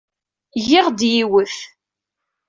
[0.67, 1.55] Giɣ-d yiwet.